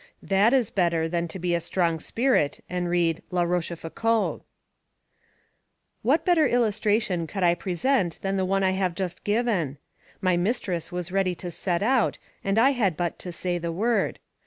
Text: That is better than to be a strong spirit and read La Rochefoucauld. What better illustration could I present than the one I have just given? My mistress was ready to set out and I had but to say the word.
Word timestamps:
That 0.23 0.51
is 0.51 0.71
better 0.71 1.07
than 1.07 1.27
to 1.27 1.37
be 1.37 1.53
a 1.53 1.59
strong 1.59 1.99
spirit 1.99 2.59
and 2.67 2.89
read 2.89 3.21
La 3.29 3.43
Rochefoucauld. 3.43 4.41
What 6.01 6.25
better 6.25 6.47
illustration 6.47 7.27
could 7.27 7.43
I 7.43 7.53
present 7.53 8.19
than 8.23 8.35
the 8.35 8.43
one 8.43 8.63
I 8.63 8.71
have 8.71 8.95
just 8.95 9.23
given? 9.23 9.77
My 10.19 10.37
mistress 10.37 10.91
was 10.91 11.11
ready 11.11 11.35
to 11.35 11.51
set 11.51 11.83
out 11.83 12.17
and 12.43 12.57
I 12.57 12.71
had 12.71 12.97
but 12.97 13.19
to 13.19 13.31
say 13.31 13.59
the 13.59 13.71
word. 13.71 14.17